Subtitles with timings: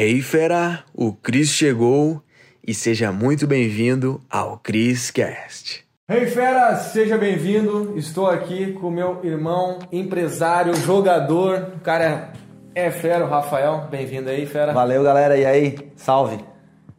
[0.00, 2.22] Hey fera, o Cris chegou
[2.64, 5.84] e seja muito bem-vindo ao Cris Cast.
[6.08, 7.98] Hey fera, seja bem-vindo.
[7.98, 11.72] Estou aqui com meu irmão, empresário, jogador.
[11.74, 12.32] O cara
[12.76, 13.88] é fera, o Rafael.
[13.90, 14.72] Bem-vindo aí, fera.
[14.72, 15.36] Valeu, galera.
[15.36, 15.76] E aí?
[15.96, 16.44] Salve.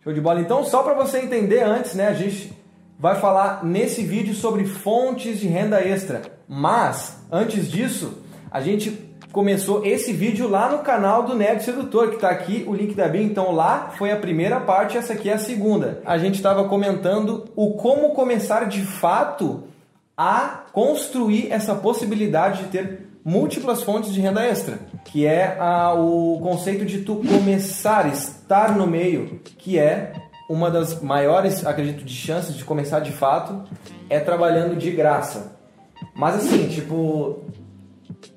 [0.03, 0.41] Show de bola.
[0.41, 2.51] Então, só para você entender antes, né, a gente
[2.99, 6.23] vai falar nesse vídeo sobre fontes de renda extra.
[6.49, 8.21] Mas antes disso,
[8.51, 12.73] a gente começou esse vídeo lá no canal do Nerd Sedutor, que está aqui o
[12.73, 13.21] link da bio.
[13.21, 16.01] Então lá foi a primeira parte, essa aqui é a segunda.
[16.05, 19.63] A gente estava comentando o como começar de fato
[20.17, 26.39] a construir essa possibilidade de ter múltiplas fontes de renda extra, que é a, o
[26.41, 30.13] conceito de tu começar, estar no meio, que é
[30.49, 33.63] uma das maiores, acredito, de chances de começar de fato,
[34.09, 35.55] é trabalhando de graça.
[36.15, 37.43] Mas assim, tipo,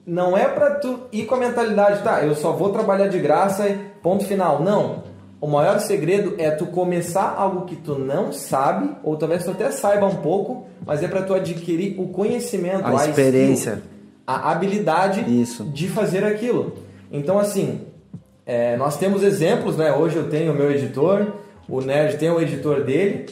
[0.06, 3.68] não é para tu ir com a mentalidade, tá, eu só vou trabalhar de graça
[3.68, 4.62] e ponto final.
[4.62, 5.02] Não.
[5.41, 9.72] O maior segredo é tu começar algo que tu não sabe, ou talvez tu até
[9.72, 13.91] saiba um pouco, mas é para tu adquirir o conhecimento, a, a experiência, skill,
[14.24, 15.64] a habilidade Isso.
[15.64, 16.74] de fazer aquilo.
[17.11, 17.80] Então, assim,
[18.46, 19.92] é, nós temos exemplos, né?
[19.92, 21.33] Hoje eu tenho o meu editor,
[21.69, 23.27] o Nerd tem o editor dele,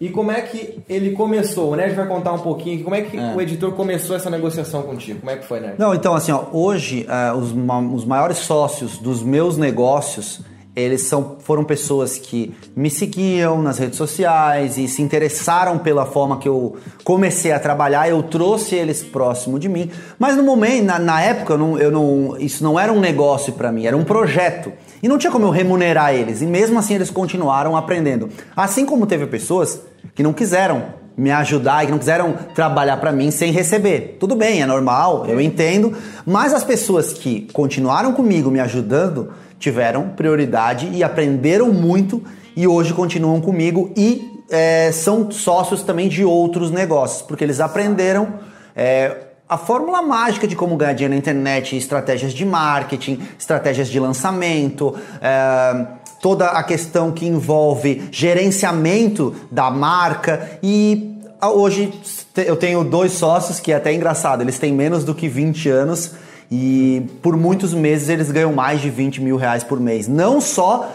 [0.00, 1.72] e como é que ele começou?
[1.72, 2.84] O Nerd vai contar um pouquinho.
[2.84, 3.34] Como é que é.
[3.34, 5.18] o editor começou essa negociação contigo?
[5.18, 5.78] Como é que foi, Nerd?
[5.78, 7.50] Não, então assim, ó, hoje uh, os,
[7.94, 10.40] os maiores sócios dos meus negócios
[10.74, 16.38] eles são, foram pessoas que me seguiam nas redes sociais e se interessaram pela forma
[16.38, 18.08] que eu comecei a trabalhar.
[18.08, 19.90] Eu trouxe eles próximo de mim.
[20.18, 23.52] Mas no momento, na, na época, eu não, eu não, isso não era um negócio
[23.54, 24.72] para mim, era um projeto.
[25.02, 26.42] E não tinha como eu remunerar eles.
[26.42, 28.28] E mesmo assim eles continuaram aprendendo.
[28.56, 29.80] Assim como teve pessoas
[30.14, 34.16] que não quiseram me ajudar e que não quiseram trabalhar para mim sem receber.
[34.20, 35.92] Tudo bem, é normal, eu entendo.
[36.24, 42.22] Mas as pessoas que continuaram comigo me ajudando tiveram prioridade e aprenderam muito
[42.56, 48.34] e hoje continuam comigo e é, são sócios também de outros negócios, porque eles aprenderam
[48.74, 49.16] é,
[49.48, 54.94] a fórmula mágica de como ganhar dinheiro na internet, estratégias de marketing, estratégias de lançamento,
[55.20, 55.86] é,
[56.20, 61.92] toda a questão que envolve gerenciamento da marca e hoje
[62.36, 66.14] eu tenho dois sócios que é até engraçado, eles têm menos do que 20 anos
[66.50, 70.08] e por muitos meses eles ganham mais de 20 mil reais por mês.
[70.08, 70.90] Não só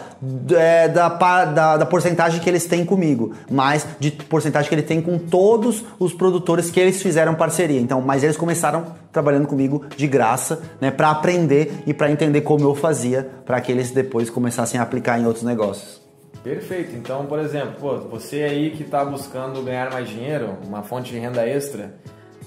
[0.56, 5.00] é, da, da, da, porcentagem que eles têm comigo, mas de porcentagem que ele tem
[5.00, 7.80] com todos os produtores que eles fizeram parceria.
[7.80, 12.64] Então, mas eles começaram trabalhando comigo de graça, né, para aprender e para entender como
[12.64, 16.02] eu fazia, para que eles depois começassem a aplicar em outros negócios.
[16.42, 16.94] Perfeito.
[16.94, 21.18] Então, por exemplo, pô, você aí que está buscando ganhar mais dinheiro, uma fonte de
[21.18, 21.94] renda extra,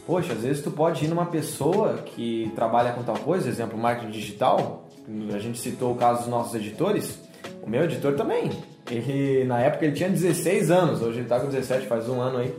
[0.08, 4.10] Poxa, às vezes tu pode ir numa pessoa que trabalha com tal coisa, exemplo, marketing
[4.10, 4.88] digital.
[5.34, 7.20] A gente citou o caso dos nossos editores.
[7.62, 8.50] O meu editor também.
[8.90, 12.38] Ele, na época ele tinha 16 anos, hoje ele tá com 17, faz um ano
[12.38, 12.56] aí.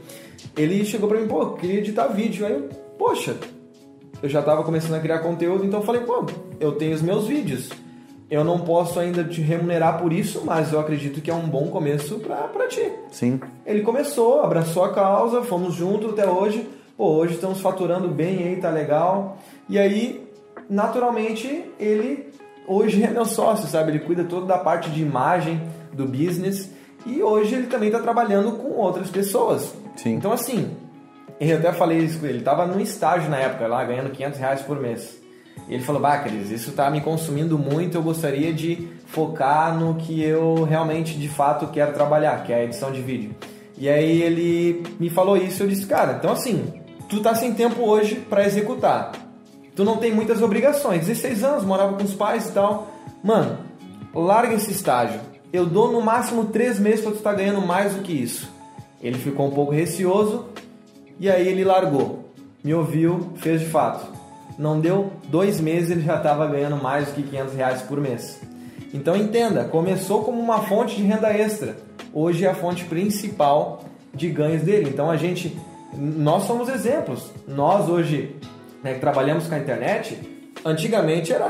[0.55, 2.45] Ele chegou pra mim, pô, queria editar vídeo.
[2.45, 3.35] Aí eu, poxa,
[4.23, 6.27] eu já tava começando a criar conteúdo, então eu falei, pô,
[6.61, 7.71] eu tenho os meus vídeos.
[8.31, 11.69] Eu não posso ainda te remunerar por isso, mas eu acredito que é um bom
[11.69, 12.93] começo pra, pra ti.
[13.11, 13.41] Sim.
[13.65, 18.57] Ele começou, abraçou a causa, fomos juntos até hoje pô, hoje estamos faturando bem aí,
[18.57, 19.39] tá legal.
[19.69, 20.29] E aí,
[20.69, 22.29] naturalmente, ele
[22.67, 23.93] hoje é meu sócio, sabe?
[23.93, 26.69] Ele cuida toda da parte de imagem do business
[27.07, 29.73] e hoje ele também está trabalhando com outras pessoas.
[29.97, 30.15] Sim.
[30.15, 30.77] Então, assim,
[31.41, 34.41] eu até falei isso com ele, ele estava no estágio na época lá, ganhando 500
[34.41, 35.17] reais por mês.
[35.69, 39.95] E ele falou, bah, Cris, isso está me consumindo muito, eu gostaria de focar no
[39.95, 43.35] que eu realmente, de fato, quero trabalhar, que é a edição de vídeo.
[43.77, 46.73] E aí ele me falou isso, eu disse, cara, então assim,
[47.09, 49.13] tu tá sem tempo hoje para executar.
[49.75, 51.07] Tu não tem muitas obrigações.
[51.07, 52.89] 16 anos, morava com os pais e tal.
[53.23, 53.59] Mano,
[54.15, 55.21] larga esse estágio.
[55.53, 58.51] Eu dou no máximo 3 meses para tu estar tá ganhando mais do que isso.
[59.01, 60.47] Ele ficou um pouco receoso
[61.19, 62.25] e aí ele largou.
[62.63, 64.13] Me ouviu, fez de fato.
[64.59, 68.41] Não deu dois meses, ele já estava ganhando mais do que 500 reais por mês.
[68.93, 71.77] Então entenda, começou como uma fonte de renda extra.
[72.12, 74.91] Hoje é a fonte principal de ganhos dele.
[74.91, 75.56] Então a gente
[75.96, 77.31] nós somos exemplos.
[77.46, 78.37] Nós hoje
[78.82, 80.19] né, que trabalhamos com a internet,
[80.64, 81.46] antigamente era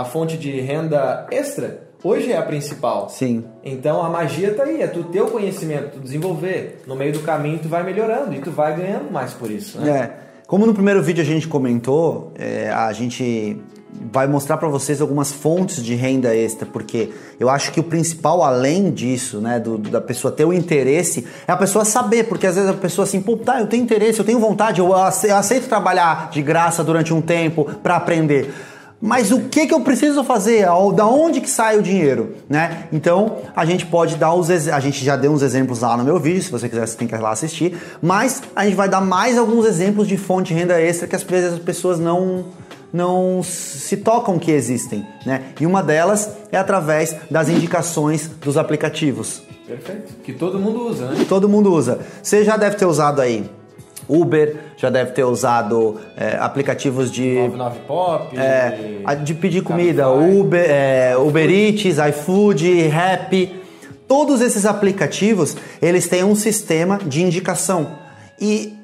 [0.00, 1.84] a, fonte de renda extra.
[2.02, 3.08] Hoje é a principal.
[3.08, 3.44] Sim.
[3.64, 6.82] Então a magia tá aí, é tu ter o conhecimento, tu desenvolver.
[6.86, 9.80] No meio do caminho tu vai melhorando e tu vai ganhando mais por isso.
[9.80, 9.90] Né?
[9.90, 10.24] É.
[10.46, 13.58] Como no primeiro vídeo a gente comentou, é, a gente
[14.12, 18.42] vai mostrar para vocês algumas fontes de renda extra, porque eu acho que o principal,
[18.42, 22.54] além disso, né, do, da pessoa ter o interesse, é a pessoa saber, porque às
[22.54, 26.30] vezes a pessoa assim, pô, tá, eu tenho interesse, eu tenho vontade, eu aceito trabalhar
[26.30, 28.52] de graça durante um tempo para aprender.
[29.06, 30.64] Mas o que, que eu preciso fazer?
[30.94, 32.36] Da onde que sai o dinheiro?
[32.48, 32.84] Né?
[32.90, 36.18] Então a gente pode dar os a gente já deu uns exemplos lá no meu
[36.18, 39.02] vídeo, se você quiser você tem que ir lá assistir, mas a gente vai dar
[39.02, 42.46] mais alguns exemplos de fonte de renda extra que às vezes as pessoas não
[42.94, 45.46] não se tocam que existem, né?
[45.60, 49.42] E uma delas é através das indicações dos aplicativos.
[49.66, 50.12] Perfeito.
[50.22, 51.26] Que todo mundo usa, né?
[51.28, 51.98] Todo mundo usa.
[52.22, 53.50] Você já deve ter usado aí
[54.08, 57.34] Uber, já deve ter usado é, aplicativos de.
[57.34, 58.38] 99 Pop.
[58.38, 63.60] É, de pedir comida, Uber, é, Uber Eats, iFood, Rap.
[64.06, 67.98] Todos esses aplicativos, eles têm um sistema de indicação.
[68.40, 68.83] E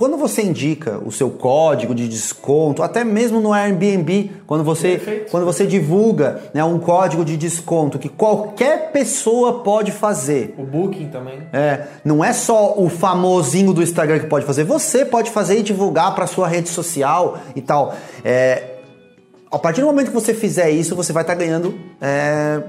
[0.00, 5.44] quando você indica o seu código de desconto, até mesmo no Airbnb, quando você, quando
[5.44, 10.54] você divulga né, um código de desconto que qualquer pessoa pode fazer.
[10.56, 11.42] O Booking também.
[11.52, 15.62] É, não é só o famosinho do Instagram que pode fazer, você pode fazer e
[15.62, 17.94] divulgar para sua rede social e tal.
[18.24, 18.76] É,
[19.52, 22.62] a partir do momento que você fizer isso, você vai estar tá ganhando é,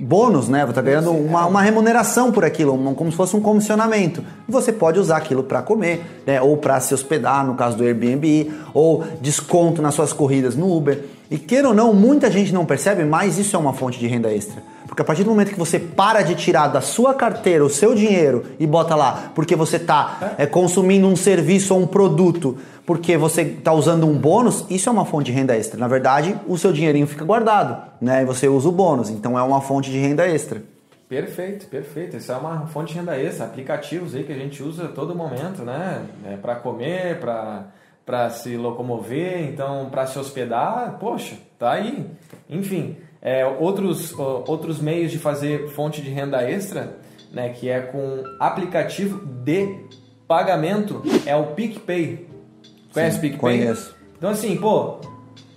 [0.00, 0.64] bônus, né?
[0.64, 4.24] Você está ganhando uma, uma remuneração por aquilo, uma, como se fosse um comissionamento.
[4.48, 6.40] Você pode usar aquilo para comer, né?
[6.40, 11.04] Ou para se hospedar, no caso do Airbnb, ou desconto nas suas corridas no Uber.
[11.30, 14.32] E queira ou não, muita gente não percebe, mas isso é uma fonte de renda
[14.32, 14.62] extra.
[14.92, 17.94] Porque a partir do momento que você para de tirar da sua carteira o seu
[17.94, 23.16] dinheiro e bota lá, porque você está é, consumindo um serviço ou um produto, porque
[23.16, 25.80] você está usando um bônus, isso é uma fonte de renda extra.
[25.80, 28.20] Na verdade, o seu dinheirinho fica guardado, né?
[28.20, 30.62] E você usa o bônus, então é uma fonte de renda extra.
[31.08, 32.18] Perfeito, perfeito.
[32.18, 33.46] Isso é uma fonte de renda extra.
[33.46, 36.02] Aplicativos aí que a gente usa a todo momento, né?
[36.26, 37.64] É para comer, para
[38.04, 42.04] para se locomover, então para se hospedar, poxa, tá aí.
[42.50, 46.98] Enfim, é, outros, outros meios de fazer fonte de renda extra,
[47.30, 49.78] né, que é com aplicativo de
[50.26, 52.28] pagamento, é o PicPay.
[52.92, 53.38] Conhece o PicPay?
[53.38, 53.94] Conheço.
[54.18, 54.98] Então assim, pô,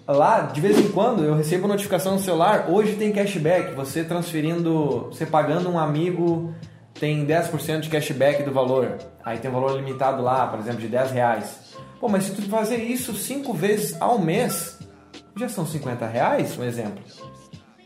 [0.07, 5.07] lá de vez em quando eu recebo notificação no celular, hoje tem cashback, você transferindo,
[5.11, 6.53] você pagando um amigo
[6.93, 8.97] tem 10% de cashback do valor.
[9.23, 11.75] Aí tem um valor limitado lá, por exemplo, de 10 reais.
[11.99, 14.79] Pô, mas se tu fazer isso cinco vezes ao mês,
[15.35, 17.03] já são 50 reais, um exemplo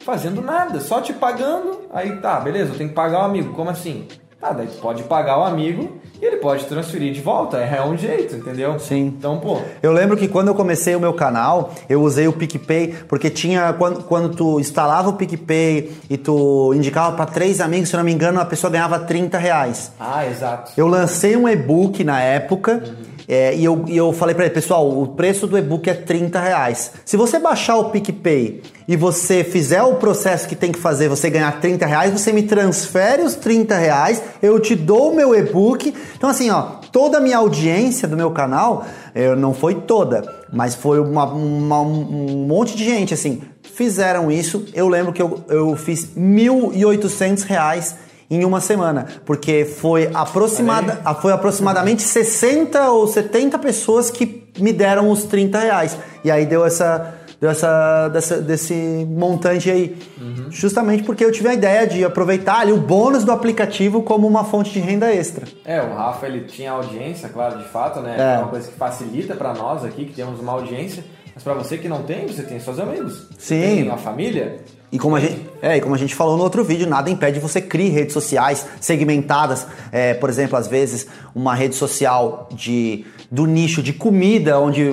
[0.04, 1.82] fazendo nada, só te pagando.
[1.92, 3.54] Aí tá, beleza, eu tenho que pagar o amigo.
[3.54, 4.08] Como assim?
[4.42, 7.58] Ah, daí tu pode pagar o amigo e ele pode transferir de volta.
[7.58, 8.80] É um jeito, entendeu?
[8.80, 9.14] Sim.
[9.18, 9.60] Então, pô.
[9.84, 13.74] Eu lembro que quando eu comecei o meu canal, eu usei o PicPay, porque tinha.
[13.74, 18.14] Quando, quando tu instalava o PicPay e tu indicava para três amigos, se não me
[18.14, 19.92] engano, a pessoa ganhava 30 reais.
[20.00, 20.72] Ah, exato.
[20.78, 22.82] Eu lancei um e-book na época.
[22.86, 23.09] Uhum.
[23.32, 26.40] É, e, eu, e eu falei para ele, pessoal, o preço do e-book é 30
[26.40, 26.94] reais.
[27.06, 31.30] Se você baixar o PicPay e você fizer o processo que tem que fazer, você
[31.30, 35.94] ganhar 30 reais, você me transfere os 30 reais, eu te dou o meu e-book.
[36.18, 38.84] Então, assim, ó, toda a minha audiência do meu canal,
[39.14, 44.66] eu, não foi toda, mas foi uma, uma, um monte de gente, assim, fizeram isso.
[44.74, 47.96] Eu lembro que eu, eu fiz 1.800 reais
[48.30, 55.10] em uma semana, porque foi, aproximada, foi aproximadamente 60 ou 70 pessoas que me deram
[55.10, 55.98] os 30 reais.
[56.24, 58.74] E aí deu essa deu essa, dessa, desse
[59.10, 59.98] montante aí.
[60.20, 60.48] Uhum.
[60.50, 64.44] Justamente porque eu tive a ideia de aproveitar ali o bônus do aplicativo como uma
[64.44, 65.48] fonte de renda extra.
[65.64, 68.16] É, o Rafa ele tinha audiência, claro, de fato, né?
[68.18, 71.04] É, é uma coisa que facilita para nós aqui que temos uma audiência.
[71.34, 73.28] Mas para você que não tem, você tem seus amigos.
[73.38, 73.62] Sim.
[73.62, 74.60] Tem uma família.
[74.92, 77.40] E como, a gente, é, e como a gente falou no outro vídeo, nada impede
[77.40, 79.68] você criar redes sociais segmentadas.
[79.92, 81.06] É, por exemplo, às vezes,
[81.36, 84.92] uma rede social de, do nicho de comida, onde,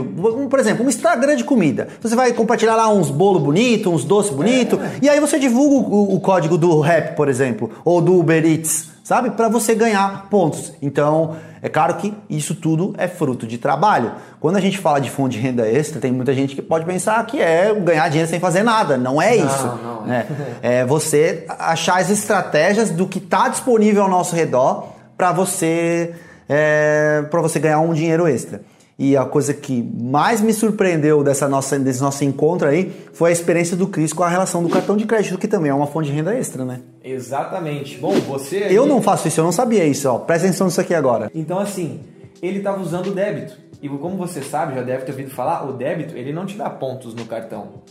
[0.50, 1.88] por exemplo, um Instagram de comida.
[2.02, 4.98] Você vai compartilhar lá uns bolos bonitos, uns doces bonitos, é.
[5.00, 8.90] e aí você divulga o, o, código do rap, por exemplo, ou do Uber Eats,
[9.02, 9.30] sabe?
[9.30, 10.74] Para você ganhar pontos.
[10.82, 11.36] Então,
[11.66, 14.12] é claro que isso tudo é fruto de trabalho.
[14.38, 17.26] Quando a gente fala de fonte de renda extra, tem muita gente que pode pensar
[17.26, 18.96] que é ganhar dinheiro sem fazer nada.
[18.96, 19.66] Não é isso.
[19.66, 20.26] Não, não é.
[20.62, 26.14] é você achar as estratégias do que está disponível ao nosso redor para você,
[26.48, 28.60] é, para você ganhar um dinheiro extra.
[28.98, 33.32] E a coisa que mais me surpreendeu dessa nossa, desse nosso encontro aí foi a
[33.32, 36.08] experiência do Cris com a relação do cartão de crédito, que também é uma fonte
[36.08, 36.80] de renda extra, né?
[37.04, 37.98] Exatamente.
[37.98, 38.64] Bom, você.
[38.64, 38.74] Aí...
[38.74, 40.18] Eu não faço isso, eu não sabia isso, ó.
[40.18, 41.30] Presta atenção nisso aqui agora.
[41.34, 42.00] Então, assim,
[42.40, 43.54] ele estava usando o débito.
[43.82, 46.70] E como você sabe, já deve ter ouvido falar, o débito ele não te dá
[46.70, 47.82] pontos no cartão.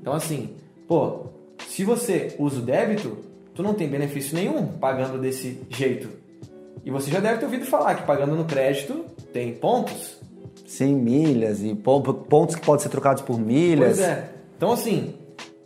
[0.00, 0.50] Então, assim,
[0.86, 1.26] pô,
[1.68, 3.18] se você usa o débito,
[3.52, 6.08] tu não tem benefício nenhum pagando desse jeito.
[6.84, 10.21] E você já deve ter ouvido falar que pagando no crédito tem pontos.
[10.66, 13.98] Sim, milhas e pontos que podem ser trocados por milhas.
[13.98, 14.30] Pois é.
[14.56, 15.14] Então, assim,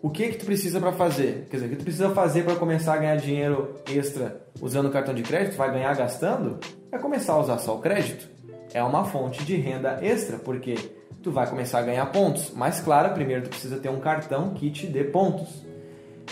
[0.02, 1.46] o que que tu precisa para fazer?
[1.50, 4.90] Quer dizer, o que tu precisa fazer para começar a ganhar dinheiro extra usando o
[4.90, 5.56] cartão de crédito?
[5.56, 6.58] Vai ganhar gastando?
[6.92, 8.28] É começar a usar só o crédito.
[8.72, 10.76] É uma fonte de renda extra, porque
[11.22, 12.52] tu vai começar a ganhar pontos.
[12.54, 15.64] Mas claro, primeiro tu precisa ter um cartão que te dê pontos.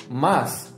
[0.08, 0.72] Mas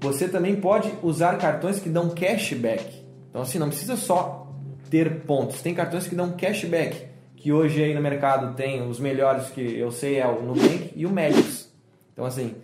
[0.00, 3.04] você também pode usar cartões que dão cashback.
[3.30, 4.52] Então assim, não precisa só
[4.90, 5.62] ter pontos.
[5.62, 7.06] Tem cartões que dão cashback,
[7.42, 11.04] que hoje aí no mercado tem os melhores que eu sei é o Nubank e
[11.04, 11.68] o Magix.
[12.12, 12.54] Então assim,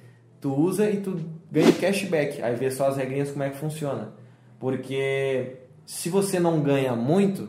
[0.41, 1.19] tu usa e tu
[1.51, 2.41] ganha cashback.
[2.41, 4.13] Aí vê só as regrinhas como é que funciona.
[4.61, 7.49] Porque se você não ganha muito,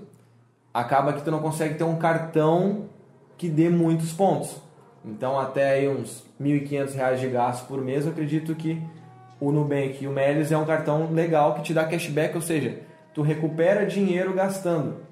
[0.74, 2.90] acaba que tu não consegue ter um cartão
[3.38, 4.58] que dê muitos pontos.
[5.06, 8.82] Então até aí uns R$ 1.500 de gasto por mês, eu acredito que
[9.40, 12.80] o Nubank e o Melius é um cartão legal que te dá cashback, ou seja,
[13.14, 15.09] tu recupera dinheiro gastando.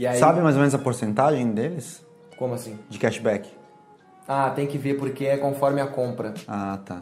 [0.00, 0.18] Aí...
[0.18, 2.04] Sabe mais ou menos a porcentagem deles?
[2.36, 2.78] Como assim?
[2.88, 3.48] De cashback.
[4.26, 6.34] Ah, tem que ver porque é conforme a compra.
[6.46, 7.00] Ah, tá.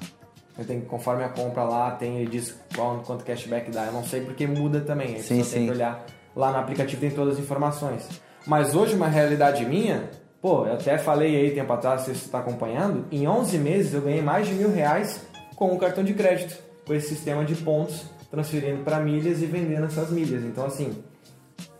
[0.58, 3.86] Eu tenho conforme a compra lá, tem, ele diz qual, quanto cashback dá.
[3.86, 5.18] Eu não sei porque muda também.
[5.20, 5.50] Sim, sim.
[5.52, 6.04] tem que olhar
[6.34, 8.06] lá no aplicativo, tem todas as informações.
[8.46, 12.38] Mas hoje, uma realidade minha, pô, eu até falei aí tempo atrás, se você está
[12.40, 16.58] acompanhando, em 11 meses eu ganhei mais de mil reais com o cartão de crédito,
[16.86, 20.42] com esse sistema de pontos, transferindo para milhas e vendendo essas milhas.
[20.44, 21.02] Então, assim,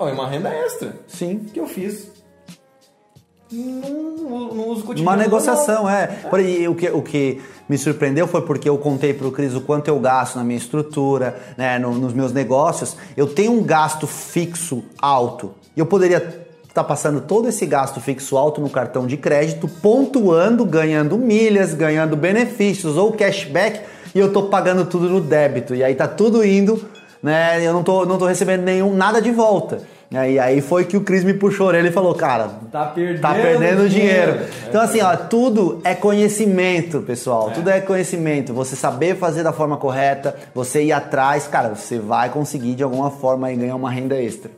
[0.00, 0.96] ó, é uma renda extra.
[1.06, 1.46] Sim.
[1.52, 2.10] Que eu fiz
[3.52, 5.90] não, uso Uma negociação, não.
[5.90, 6.06] é.
[6.06, 9.60] Porém, o que, o que me surpreendeu foi porque eu contei para o Cris o
[9.60, 12.96] quanto eu gasto na minha estrutura, né, no, nos meus negócios.
[13.16, 15.52] Eu tenho um gasto fixo alto.
[15.76, 20.64] Eu poderia estar tá passando todo esse gasto fixo alto no cartão de crédito, pontuando,
[20.64, 23.80] ganhando milhas, ganhando benefícios ou cashback,
[24.14, 25.74] e eu estou pagando tudo no débito.
[25.74, 26.84] E aí tá tudo indo,
[27.22, 27.64] né?
[27.66, 29.82] Eu não tô, não tô recebendo nenhum nada de volta.
[30.12, 33.20] E aí foi que o Cris me puxou a orelha e falou, cara, tá perdendo,
[33.20, 34.32] tá perdendo dinheiro.
[34.32, 34.52] dinheiro.
[34.68, 37.50] Então assim, ó, tudo é conhecimento, pessoal.
[37.50, 37.52] É.
[37.52, 38.52] Tudo é conhecimento.
[38.52, 43.10] Você saber fazer da forma correta, você ir atrás, cara, você vai conseguir de alguma
[43.12, 44.50] forma aí ganhar uma renda extra.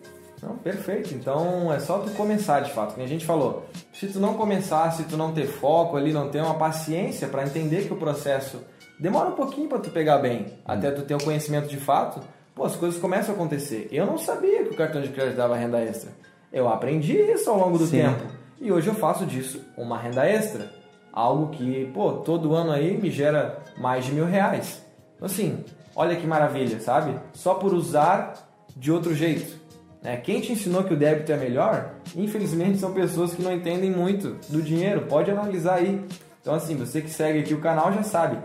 [0.43, 1.13] Não, perfeito.
[1.13, 2.95] Então é só tu começar de fato.
[2.95, 6.31] Como a gente falou, se tu não começar, se tu não ter foco ali, não
[6.31, 8.59] ter uma paciência para entender que o processo
[8.99, 10.53] demora um pouquinho para tu pegar bem, hum.
[10.65, 12.21] até tu ter o conhecimento de fato,
[12.55, 13.89] pô, as coisas começam a acontecer.
[13.91, 16.11] Eu não sabia que o cartão de crédito dava renda extra.
[16.53, 17.99] Eu aprendi isso ao longo do Sim.
[17.99, 18.25] tempo.
[18.61, 20.71] E hoje eu faço disso uma renda extra.
[21.13, 24.83] Algo que, pô, todo ano aí me gera mais de mil reais.
[25.17, 27.19] Então, assim, olha que maravilha, sabe?
[27.33, 28.35] Só por usar
[28.77, 29.61] de outro jeito.
[30.03, 30.17] Né?
[30.17, 34.37] Quem te ensinou que o débito é melhor, infelizmente são pessoas que não entendem muito
[34.49, 35.03] do dinheiro.
[35.03, 36.05] Pode analisar aí.
[36.41, 38.39] Então, assim, você que segue aqui o canal já sabe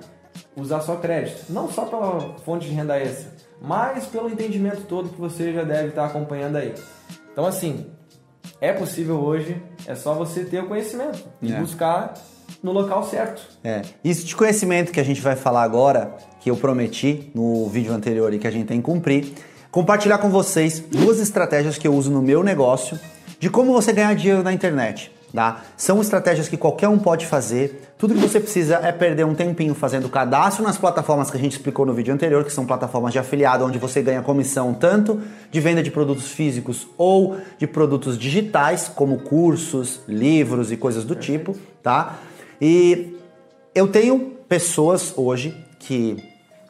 [0.55, 1.45] usar só crédito.
[1.49, 5.89] Não só pela fonte de renda extra, mas pelo entendimento todo que você já deve
[5.89, 6.73] estar acompanhando aí.
[7.31, 7.87] Então, assim,
[8.59, 11.59] é possível hoje, é só você ter o conhecimento e é.
[11.59, 12.13] buscar
[12.61, 13.41] no local certo.
[13.63, 13.81] É.
[14.03, 18.33] Isso de conhecimento que a gente vai falar agora, que eu prometi no vídeo anterior
[18.33, 19.33] e que a gente tem que cumprir,
[19.69, 22.99] compartilhar com vocês duas estratégias que eu uso no meu negócio
[23.39, 25.11] de como você ganhar dinheiro na internet.
[25.33, 25.61] Tá?
[25.75, 27.91] São estratégias que qualquer um pode fazer.
[27.97, 31.51] Tudo que você precisa é perder um tempinho fazendo cadastro nas plataformas que a gente
[31.51, 35.59] explicou no vídeo anterior, que são plataformas de afiliado, onde você ganha comissão tanto de
[35.59, 41.55] venda de produtos físicos ou de produtos digitais, como cursos, livros e coisas do tipo,
[41.83, 42.19] tá?
[42.61, 43.17] E
[43.75, 44.17] eu tenho
[44.47, 46.23] pessoas hoje que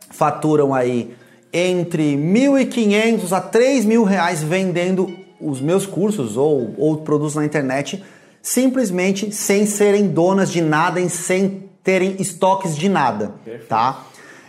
[0.10, 1.16] faturam aí
[1.54, 8.04] entre 1.500 a 3 mil reais vendendo os meus cursos ou, ou produtos na internet
[8.48, 13.68] simplesmente sem serem donas de nada e sem terem estoques de nada, Perfeito.
[13.68, 14.06] tá?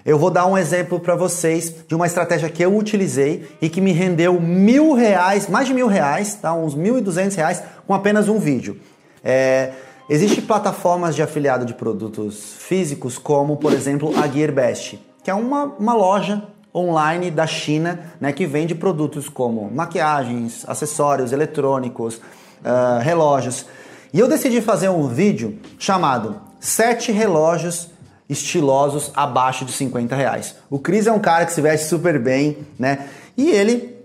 [0.06, 3.80] Eu vou dar um exemplo para vocês de uma estratégia que eu utilizei e que
[3.80, 6.54] me rendeu mil reais, mais de mil reais, tá?
[6.54, 8.78] uns mil e duzentos reais com apenas um vídeo.
[9.22, 9.72] É,
[10.08, 15.64] Existem plataformas de afiliado de produtos físicos, como por exemplo a GearBest, que é uma,
[15.64, 23.66] uma loja online da China né, que vende produtos como maquiagens, acessórios eletrônicos, uh, relógios.
[24.12, 27.90] E eu decidi fazer um vídeo chamado 7 relógios
[28.28, 30.54] estilosos abaixo de 50 reais.
[30.70, 33.08] O Cris é um cara que se veste super bem, né?
[33.36, 33.96] E ele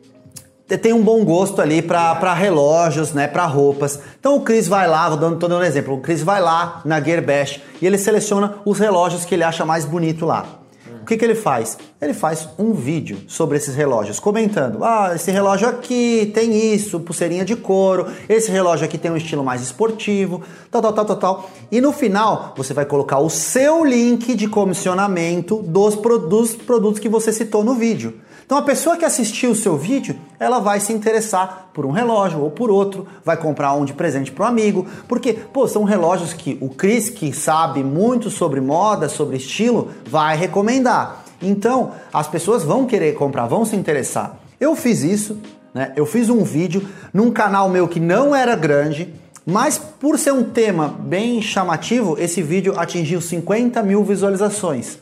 [0.81, 3.99] tem um bom gosto ali para relógios, né, para roupas.
[4.19, 6.99] Então o Cris vai lá, vou dando, dando um exemplo, o Cris vai lá na
[7.01, 10.62] Gearbest e ele seleciona os relógios que ele acha mais bonito lá.
[11.03, 11.77] O que, que ele faz?
[12.01, 17.43] Ele faz um vídeo sobre esses relógios, comentando: ah, esse relógio aqui tem isso, pulseirinha
[17.43, 20.41] de couro, esse relógio aqui tem um estilo mais esportivo,
[20.71, 21.49] tal, tal, tal, tal, tal.
[21.69, 25.95] E no final, você vai colocar o seu link de comissionamento dos,
[26.29, 28.21] dos produtos que você citou no vídeo.
[28.45, 32.41] Então a pessoa que assistiu o seu vídeo, ela vai se interessar por um relógio
[32.41, 36.33] ou por outro, vai comprar um de presente para o amigo, porque, pô, são relógios
[36.33, 41.23] que o Chris, que sabe muito sobre moda, sobre estilo, vai recomendar.
[41.41, 44.37] Então, as pessoas vão querer comprar, vão se interessar.
[44.59, 45.37] Eu fiz isso,
[45.73, 45.91] né?
[45.95, 49.13] Eu fiz um vídeo num canal meu que não era grande,
[49.45, 54.97] Mas por ser um tema bem chamativo, esse vídeo atingiu 50 mil visualizações.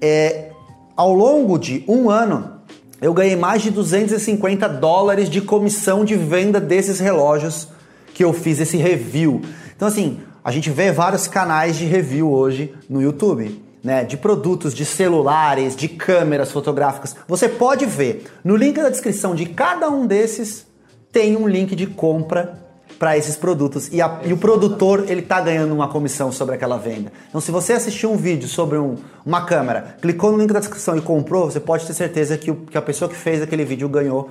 [0.00, 0.50] É,
[0.96, 2.60] ao longo de um ano,
[3.00, 7.68] eu ganhei mais de 250 dólares de comissão de venda desses relógios
[8.14, 9.42] que eu fiz esse review.
[9.74, 13.60] Então, assim, a gente vê vários canais de review hoje no YouTube.
[13.82, 17.16] Né, de produtos, de celulares, de câmeras fotográficas.
[17.26, 20.64] Você pode ver no link da descrição de cada um desses
[21.10, 22.58] tem um link de compra
[23.02, 26.78] para esses produtos e, a, e, o produtor ele tá ganhando uma comissão sobre aquela
[26.78, 27.12] venda.
[27.28, 28.94] Então, se você assistiu um vídeo sobre um,
[29.26, 32.54] uma câmera, clicou no link da descrição e comprou, você pode ter certeza que, o,
[32.54, 34.30] que a pessoa que fez aquele vídeo ganhou,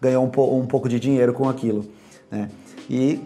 [0.00, 1.86] ganhou um, um pouco de dinheiro com aquilo.
[2.28, 2.48] Né?
[2.90, 3.20] E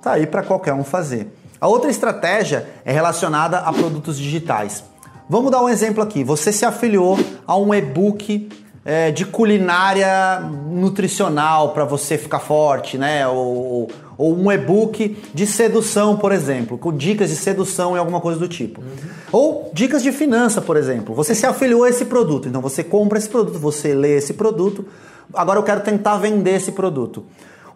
[0.00, 1.30] tá aí para qualquer um fazer.
[1.60, 4.82] A outra estratégia é relacionada a produtos digitais.
[5.28, 6.24] Vamos dar um exemplo aqui.
[6.24, 8.48] Você se afiliou a um e-book
[8.84, 13.26] é, de culinária nutricional para você ficar forte, né?
[13.28, 13.90] Ou,
[14.20, 18.46] ou um e-book de sedução, por exemplo, com dicas de sedução e alguma coisa do
[18.46, 18.82] tipo.
[18.82, 18.86] Uhum.
[19.32, 21.14] Ou dicas de finança, por exemplo.
[21.14, 24.84] Você se afiliou a esse produto, então você compra esse produto, você lê esse produto.
[25.32, 27.24] Agora eu quero tentar vender esse produto.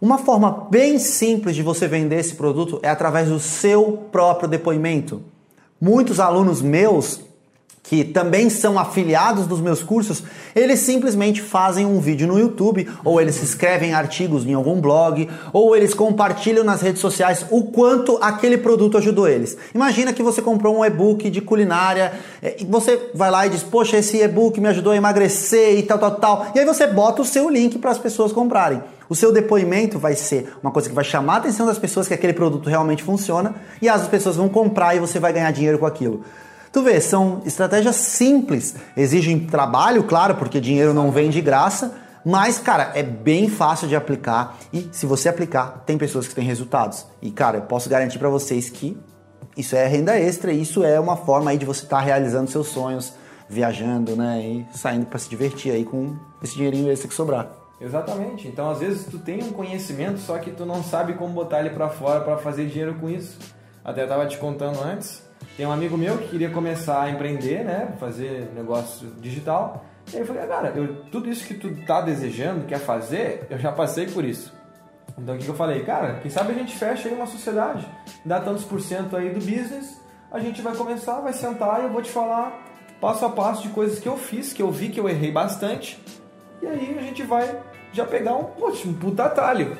[0.02, 5.22] Uma forma bem simples de você vender esse produto é através do seu próprio depoimento.
[5.80, 7.20] Muitos alunos meus
[7.84, 10.22] que também são afiliados dos meus cursos,
[10.56, 15.76] eles simplesmente fazem um vídeo no YouTube, ou eles escrevem artigos em algum blog, ou
[15.76, 19.58] eles compartilham nas redes sociais o quanto aquele produto ajudou eles.
[19.74, 23.62] Imagina que você comprou um e-book de culinária, é, e você vai lá e diz:
[23.62, 26.46] Poxa, esse e-book me ajudou a emagrecer e tal, tal, tal.
[26.54, 28.82] E aí você bota o seu link para as pessoas comprarem.
[29.10, 32.14] O seu depoimento vai ser uma coisa que vai chamar a atenção das pessoas que
[32.14, 35.84] aquele produto realmente funciona e as pessoas vão comprar e você vai ganhar dinheiro com
[35.84, 36.24] aquilo.
[36.74, 42.58] Tu vê, são estratégias simples, exigem trabalho, claro, porque dinheiro não vem de graça, mas,
[42.58, 47.06] cara, é bem fácil de aplicar e se você aplicar, tem pessoas que têm resultados.
[47.22, 49.00] E, cara, eu posso garantir para vocês que
[49.56, 52.66] isso é renda extra isso é uma forma aí de você estar tá realizando seus
[52.66, 53.14] sonhos,
[53.48, 57.52] viajando, né, e saindo para se divertir aí com esse dinheirinho extra que sobrar.
[57.80, 58.48] Exatamente.
[58.48, 61.70] Então, às vezes tu tem um conhecimento, só que tu não sabe como botar ele
[61.70, 63.38] para fora para fazer dinheiro com isso.
[63.84, 65.22] Até tava te contando antes,
[65.56, 67.94] tem um amigo meu que queria começar a empreender, né?
[67.98, 69.84] Fazer negócio digital.
[70.12, 73.46] E aí eu falei, ah, cara, eu, tudo isso que tu tá desejando, quer fazer,
[73.48, 74.52] eu já passei por isso.
[75.18, 75.84] Então o que, eu falei?
[75.84, 77.86] Cara, quem sabe a gente fecha aí uma sociedade,
[78.24, 81.90] dá tantos por cento aí do business, a gente vai começar, vai sentar e eu
[81.90, 82.64] vou te falar
[83.00, 86.02] passo a passo de coisas que eu fiz, que eu vi que eu errei bastante.
[86.62, 87.60] E aí a gente vai
[87.92, 89.76] já pegar um, poxa, um puta atalho.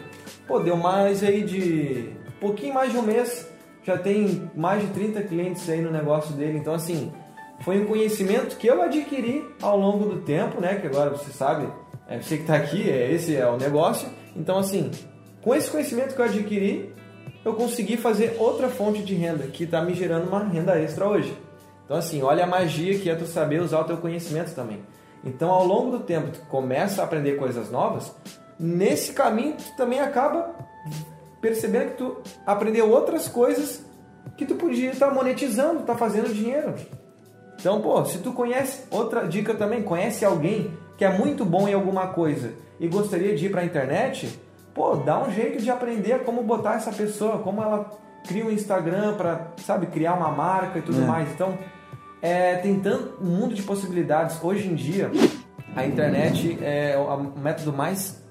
[0.46, 2.12] Pô, deu mais aí de.
[2.38, 3.48] Pouquinho mais de um mês
[3.84, 6.58] já tem mais de 30 clientes aí no negócio dele.
[6.58, 7.12] Então, assim,
[7.60, 10.76] foi um conhecimento que eu adquiri ao longo do tempo, né?
[10.76, 11.68] Que agora você sabe,
[12.08, 14.08] é você que está aqui, é, esse é o negócio.
[14.34, 14.90] Então, assim,
[15.42, 16.94] com esse conhecimento que eu adquiri,
[17.44, 21.36] eu consegui fazer outra fonte de renda que está me gerando uma renda extra hoje.
[21.84, 24.80] Então, assim, olha a magia que é tu saber usar o teu conhecimento também.
[25.22, 28.14] Então, ao longo do tempo, tu começa a aprender coisas novas.
[28.58, 30.54] Nesse caminho, tu também acaba
[31.44, 33.84] percebendo que tu aprendeu outras coisas
[34.34, 36.74] que tu podia estar monetizando, estar tá fazendo dinheiro.
[37.60, 41.74] Então, pô, se tu conhece, outra dica também, conhece alguém que é muito bom em
[41.74, 44.40] alguma coisa e gostaria de ir para a internet,
[44.72, 47.90] pô, dá um jeito de aprender como botar essa pessoa, como ela
[48.26, 51.06] cria um Instagram para, sabe, criar uma marca e tudo é.
[51.06, 51.30] mais.
[51.30, 51.58] Então,
[52.22, 54.42] é, tem tanto um mundo de possibilidades.
[54.42, 55.10] Hoje em dia,
[55.76, 58.23] a internet é o método mais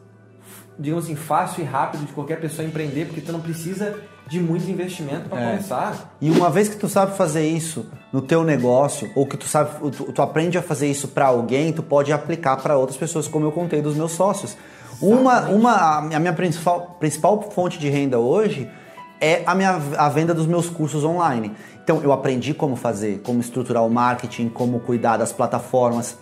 [0.77, 3.95] digamos assim, fácil e rápido de qualquer pessoa empreender, porque tu não precisa
[4.27, 5.49] de muito investimento para é.
[5.51, 6.15] começar.
[6.21, 9.91] E uma vez que tu sabe fazer isso no teu negócio, ou que tu sabe,
[9.91, 13.45] tu, tu aprende a fazer isso para alguém, tu pode aplicar para outras pessoas, como
[13.45, 14.55] eu contei dos meus sócios.
[15.01, 18.69] Uma, uma, a minha principal, principal fonte de renda hoje
[19.19, 21.51] é a minha a venda dos meus cursos online.
[21.83, 26.17] Então eu aprendi como fazer, como estruturar o marketing, como cuidar das plataformas,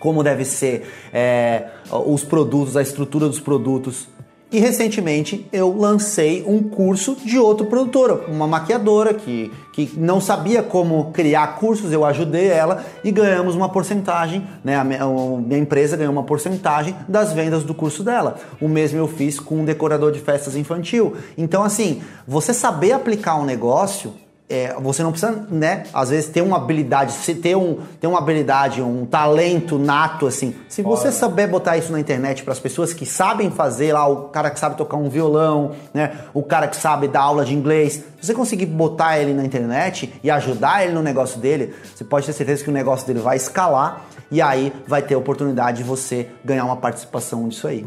[0.00, 1.66] como deve ser é,
[2.06, 4.08] os produtos, a estrutura dos produtos.
[4.52, 10.60] E recentemente eu lancei um curso de outro produtor, uma maquiadora que, que não sabia
[10.60, 14.74] como criar cursos, eu ajudei ela e ganhamos uma porcentagem, né?
[14.74, 18.38] A minha, a minha empresa ganhou uma porcentagem das vendas do curso dela.
[18.60, 21.14] O mesmo eu fiz com um decorador de festas infantil.
[21.38, 24.12] Então, assim, você saber aplicar um negócio
[24.50, 28.18] é, você não precisa, né, às vezes ter uma habilidade, se ter, um, ter uma
[28.18, 30.56] habilidade, um talento nato, assim.
[30.68, 31.12] Se você Olha.
[31.12, 34.58] saber botar isso na internet para as pessoas que sabem fazer lá, o cara que
[34.58, 38.34] sabe tocar um violão, né, o cara que sabe dar aula de inglês, se você
[38.34, 42.64] conseguir botar ele na internet e ajudar ele no negócio dele, você pode ter certeza
[42.64, 46.64] que o negócio dele vai escalar e aí vai ter a oportunidade de você ganhar
[46.64, 47.86] uma participação disso aí.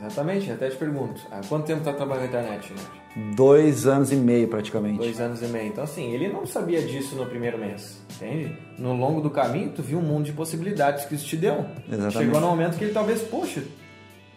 [0.00, 2.99] Exatamente, até te pergunto, há quanto tempo está trabalhando na internet, né?
[3.34, 4.98] Dois anos e meio praticamente.
[4.98, 5.68] Dois anos e meio.
[5.68, 8.56] Então, assim, ele não sabia disso no primeiro mês, entende?
[8.78, 11.66] No longo do caminho, tu viu um mundo de possibilidades que isso te deu.
[11.86, 12.12] Exatamente.
[12.12, 13.62] Chegou no momento que ele talvez, poxa,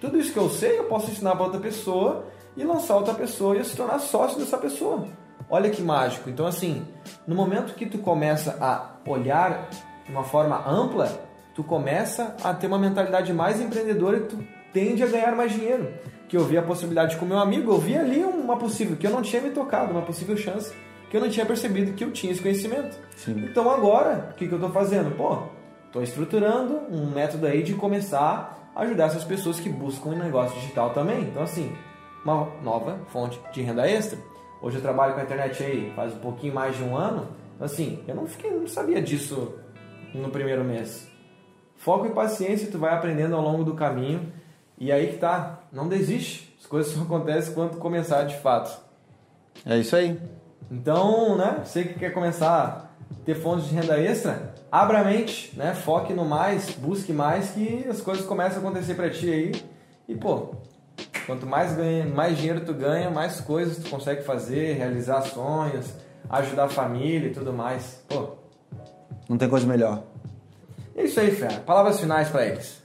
[0.01, 2.25] tudo isso que eu sei eu posso ensinar para outra pessoa
[2.57, 5.07] e lançar outra pessoa e se tornar sócio dessa pessoa.
[5.49, 6.29] Olha que mágico.
[6.29, 6.85] Então, assim,
[7.27, 9.69] no momento que tu começa a olhar
[10.05, 11.21] de uma forma ampla,
[11.53, 15.93] tu começa a ter uma mentalidade mais empreendedora e tu tende a ganhar mais dinheiro.
[16.33, 19.11] Que eu vi a possibilidade com meu amigo, eu vi ali uma possível, que eu
[19.11, 20.73] não tinha me tocado, uma possível chance,
[21.07, 22.97] que eu não tinha percebido que eu tinha esse conhecimento.
[23.15, 23.45] Sim.
[23.47, 25.15] Então agora, o que, que eu estou fazendo?
[25.15, 25.43] Pô,
[25.85, 30.59] estou estruturando um método aí de começar a ajudar essas pessoas que buscam um negócio
[30.59, 31.21] digital também.
[31.21, 31.71] Então assim,
[32.25, 34.17] uma nova fonte de renda extra.
[34.59, 37.27] Hoje eu trabalho com a internet aí faz um pouquinho mais de um ano.
[37.53, 39.53] Então, assim, eu não, fiquei, não sabia disso
[40.15, 41.07] no primeiro mês.
[41.75, 44.33] Foco e paciência, tu vai aprendendo ao longo do caminho.
[44.77, 46.55] E aí que tá, não desiste.
[46.59, 48.81] As coisas só acontecem quando começar de fato.
[49.65, 50.19] É isso aí.
[50.71, 55.53] Então, né, você que quer começar a ter fontes de renda extra, abra a mente,
[55.57, 59.51] né, foque no mais, busque mais que as coisas começam a acontecer para ti aí.
[60.07, 60.55] E pô,
[61.25, 65.93] quanto mais ganha, mais dinheiro tu ganha, mais coisas tu consegue fazer, realizar sonhos,
[66.29, 68.03] ajudar a família e tudo mais.
[68.09, 68.29] Pô,
[69.29, 70.03] Não tem coisa melhor.
[70.95, 71.59] é isso aí, fera.
[71.61, 72.82] Palavras finais para eles.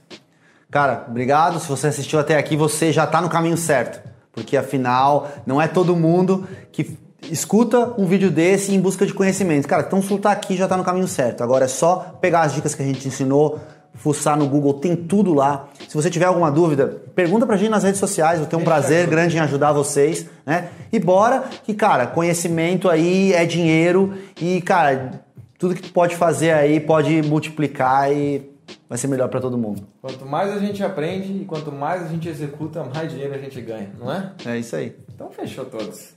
[0.71, 1.59] Cara, obrigado.
[1.59, 4.07] Se você assistiu até aqui, você já está no caminho certo.
[4.31, 6.97] Porque afinal, não é todo mundo que
[7.29, 9.67] escuta um vídeo desse em busca de conhecimento.
[9.67, 11.43] Cara, então se tá aqui já está no caminho certo.
[11.43, 13.59] Agora é só pegar as dicas que a gente ensinou,
[13.95, 15.67] fuçar no Google, tem tudo lá.
[15.87, 19.07] Se você tiver alguma dúvida, pergunta pra gente nas redes sociais, eu tenho um prazer
[19.07, 20.69] grande em ajudar vocês, né?
[20.91, 25.23] E bora que, cara, conhecimento aí é dinheiro e, cara,
[25.57, 28.39] tudo que tu pode fazer aí pode multiplicar e
[28.89, 29.87] vai ser melhor para todo mundo.
[30.01, 33.61] Quanto mais a gente aprende e quanto mais a gente executa, mais dinheiro a gente
[33.61, 34.33] ganha, não é?
[34.45, 34.95] É isso aí.
[35.13, 36.15] Então fechou todos.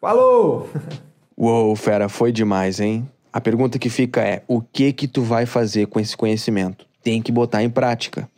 [0.00, 0.68] Falou!
[1.38, 3.08] Uou, fera, foi demais, hein?
[3.32, 6.86] A pergunta que fica é: o que que tu vai fazer com esse conhecimento?
[7.02, 8.28] Tem que botar em prática.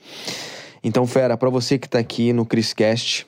[0.82, 3.26] Então, fera, para você que tá aqui no Criscast,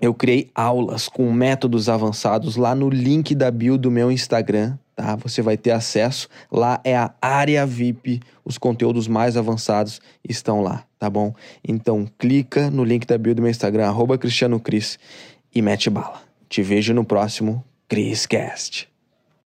[0.00, 5.14] eu criei aulas com métodos avançados lá no link da bio do meu Instagram, tá?
[5.14, 6.28] Você vai ter acesso.
[6.50, 11.32] Lá é a área VIP, os conteúdos mais avançados estão lá, tá bom?
[11.66, 14.98] Então, clica no link da bio do meu Instagram, arroba Cristiano Cris,
[15.54, 16.20] e mete bala.
[16.48, 18.88] Te vejo no próximo Criscast.